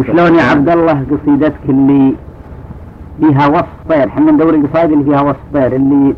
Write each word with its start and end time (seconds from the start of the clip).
وشلون 0.00 0.34
يا 0.34 0.42
عبد 0.42 0.68
الله 0.68 1.04
قصيدتك 1.10 1.68
اللي 1.68 2.14
فيها 3.20 3.46
وصف 3.48 3.66
طير؟ 3.88 4.08
إحنا 4.08 4.32
ندور 4.32 4.54
القصائد 4.54 4.92
اللي 4.92 5.04
فيها 5.04 5.20
وصف 5.20 5.38
طير 5.54 5.76
اللي 5.76 6.14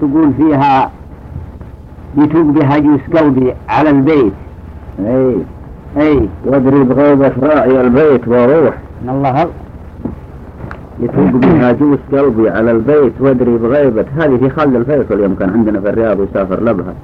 تقول 0.00 0.32
فيها 0.32 0.90
يتوق 2.16 2.42
بها 2.42 2.78
جوس 2.78 3.00
قلبي 3.14 3.54
على 3.68 3.90
البيت. 3.90 4.32
إي. 5.00 5.36
إي. 5.96 6.28
وأدري 6.44 6.84
بغيبة 6.84 7.32
راعي 7.42 7.80
البيت 7.80 8.28
وأروح. 8.28 8.74
من 9.02 9.08
الله. 9.10 9.46
يتوق 11.00 11.30
بها 11.30 11.72
جوس 11.72 11.98
قلبي 12.12 12.50
على 12.50 12.70
البيت 12.70 13.12
وأدري 13.20 13.56
بغيبة. 13.58 14.04
هذه 14.16 14.36
في 14.36 14.50
خالد 14.50 14.74
الفيصل 14.74 15.20
يوم 15.20 15.34
كان 15.34 15.50
عندنا 15.50 15.80
في 15.80 15.88
الرياض 15.88 16.20
ويسافر 16.20 16.62
لبها. 16.62 16.94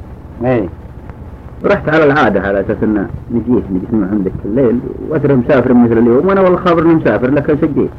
إي. 0.44 0.68
رحت 1.64 1.88
على 1.88 2.04
العادة 2.04 2.40
على 2.40 2.60
أساس 2.60 2.76
أن 2.82 3.06
نجيه 3.30 3.62
نجي 3.70 4.06
عندك 4.12 4.32
الليل 4.44 4.80
وأترى 5.08 5.34
مسافر 5.34 5.74
مثل 5.74 5.98
اليوم 5.98 6.26
وأنا 6.26 6.40
والله 6.40 6.56
خابر 6.58 6.86
مسافر 6.86 7.30
لكن 7.30 7.56
سجيت 7.56 7.90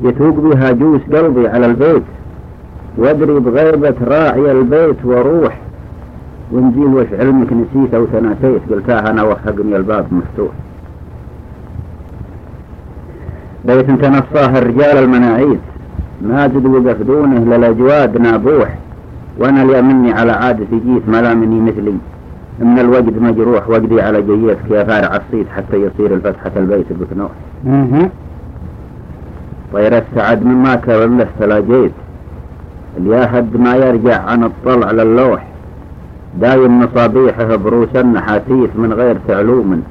يتوق 0.00 0.34
بها 0.34 0.72
جوس 0.72 1.00
قلبي 1.12 1.48
على 1.48 1.66
البيت 1.66 2.02
وأدري 2.98 3.40
بغيبة 3.40 3.94
راعي 4.04 4.52
البيت 4.52 5.04
وأروح 5.04 5.58
ونجيل 6.52 6.94
وش 6.94 7.06
علمك 7.12 7.52
نسيت 7.52 7.94
أو 7.94 8.04
تناسيت؟ 8.04 8.62
قلتها 8.70 9.10
أنا 9.10 9.22
وحقني 9.22 9.76
الباب 9.76 10.06
مفتوح. 10.12 10.52
بيت 13.64 13.90
تنصاه 13.90 14.58
الرجال 14.58 14.98
المناعيس 15.04 15.58
ماجد 16.22 16.66
وقف 16.66 17.02
دونه 17.02 17.56
للأجواد 17.56 18.18
نابوح. 18.18 18.78
وأنا 19.38 19.62
اليوم 19.62 19.88
مني 19.88 20.12
على 20.12 20.32
عادتي 20.32 20.80
جيت 20.86 21.08
ما 21.08 21.22
لا 21.22 21.34
مني 21.34 21.60
مثلي. 21.60 21.94
من 22.58 22.78
الوجد 22.78 23.22
مجروح 23.22 23.68
وقدي 23.68 24.02
على 24.02 24.22
جيتك 24.22 24.70
يا 24.70 24.84
فارع 24.84 25.16
الصيد 25.16 25.46
حتى 25.56 25.76
يصير 25.76 26.14
الفتحة 26.14 26.50
البيت 26.56 26.86
بكنوح 26.90 27.30
أها. 27.66 28.10
طير 29.72 29.98
السعد 29.98 30.44
مما 30.46 30.74
كان 30.74 31.26
له 31.40 31.90
اليا 32.98 33.38
هد 33.38 33.56
ما 33.56 33.76
يرجع 33.76 34.22
عن 34.22 34.44
الطلع 34.44 34.90
للوح 34.90 35.46
دايم 36.40 36.80
مصابيحه 36.80 37.56
بروس 37.56 37.96
النحاتيف 37.96 38.70
من 38.76 38.92
غير 38.92 39.16
تعلوم. 39.28 39.82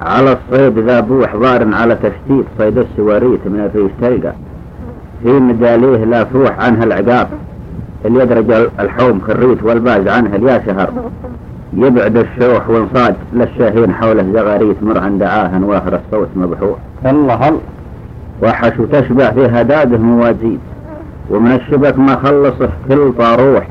على 0.00 0.32
الصيد 0.32 0.78
ذا 0.78 1.00
بوح 1.00 1.36
ضار 1.36 1.74
على 1.74 1.94
تشتيت 1.94 2.44
صيد 2.58 2.78
السواريت 2.78 3.46
من 3.46 3.60
الريش 3.60 3.90
تلقى. 4.00 4.32
في 5.22 5.32
مداليه 5.32 6.04
لا 6.04 6.24
فوح 6.24 6.60
عنها 6.60 6.84
العقاب. 6.84 7.28
اللي 8.04 8.20
يدرج 8.22 8.50
الحوم 8.80 9.20
خريت 9.20 9.62
والباز 9.62 10.08
عنها 10.08 10.36
اليا 10.36 10.62
شهر. 10.66 10.92
يبعد 11.76 12.16
الشوح 12.16 12.70
وانصاد 12.70 13.14
للشاهين 13.32 13.94
حوله 13.94 14.32
زغاريت 14.32 14.82
مر 14.82 14.98
عن 14.98 15.18
دعاه 15.18 15.64
واخر 15.64 16.00
الصوت 16.06 16.28
مبحوح. 16.36 16.78
الله 17.06 17.34
هل. 17.34 17.58
وحش 18.42 18.78
وتشبع 18.78 19.30
في 19.30 19.46
هداده 19.46 19.98
موازين 19.98 20.58
ومن 21.30 21.52
الشبك 21.52 21.98
ما 21.98 22.16
خلصه 22.16 22.68
كل 22.88 23.12
طاروح. 23.18 23.66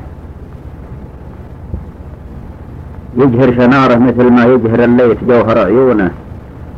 يجهر 3.16 3.54
شناره 3.54 3.98
مثل 3.98 4.30
ما 4.30 4.44
يجهر 4.44 4.84
الليت 4.84 5.24
جوهر 5.24 5.58
عيونه. 5.58 6.10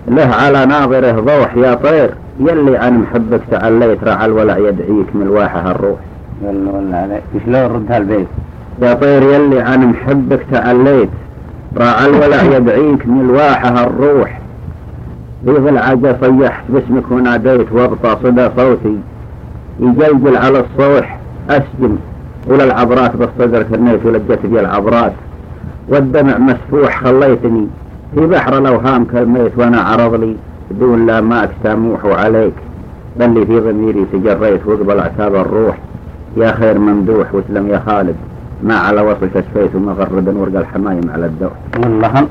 له 0.08 0.34
على 0.34 0.66
ناظره 0.66 1.20
ضوح 1.20 1.56
يا 1.56 1.74
طير. 1.74 2.10
يلي 2.40 2.76
عن 2.78 2.98
محبك 2.98 3.40
تعليت 3.50 4.04
رعى 4.04 4.26
الولع 4.26 4.58
يدعيك 4.58 5.06
من 5.14 5.22
الواحة 5.22 5.70
الروح. 5.70 5.98
والله 6.42 6.72
والله 6.72 6.96
عليك. 6.96 7.22
شلون 7.46 7.72
ردها 7.76 7.98
البيت 7.98 8.26
يا 8.82 8.94
طير 8.94 9.22
يلي 9.22 9.60
عن 9.60 9.86
محبك 9.86 10.40
تعليت 10.52 11.08
راعى 11.76 12.06
الولع 12.06 12.42
يدعيك 12.42 13.06
من 13.06 13.20
الواحة 13.20 13.84
الروح 13.84 14.40
في 15.44 15.52
ضلعة 15.52 16.16
صيحت 16.20 16.64
باسمك 16.68 17.10
وناديت 17.10 17.72
وابطى 17.72 18.16
صدى 18.22 18.50
صوتي. 18.56 18.98
يجلجل 19.80 20.36
على 20.36 20.60
الصوح 20.60 21.18
اسجم 21.50 21.96
وللعبرات 22.46 23.16
بالصدر 23.16 23.62
كنيت 23.62 24.06
ولجت 24.06 24.46
بي 24.46 24.60
العبرات 24.60 25.12
والدمع 25.88 26.38
مسفوح 26.38 27.04
خليتني. 27.04 27.66
في 28.14 28.26
بحر 28.26 28.58
الأوهام 28.58 29.04
كالميت 29.04 29.52
وأنا 29.58 29.80
عرض 29.80 30.14
لي. 30.14 30.36
دون 30.70 31.06
لا 31.06 31.20
ماك 31.20 31.50
ساموح 31.62 32.04
عليك. 32.04 32.54
بل 33.16 33.46
في 33.46 33.60
ضميري 33.60 34.06
تجريت 34.12 34.66
واقبل 34.66 35.00
عتاب 35.00 35.34
الروح. 35.34 35.78
يا 36.36 36.52
خير 36.52 36.78
ممدوح 36.78 37.34
واسلم 37.34 37.68
يا 37.68 37.82
خالد. 37.86 38.16
ما 38.62 38.76
على 38.76 39.00
وصلك 39.00 39.44
شفيت 39.48 39.74
ومغردا 39.74 40.38
ورق 40.38 40.56
الحمايم 40.58 41.10
على 41.10 41.26
الدوح 41.26 41.52
والله. 41.82 42.26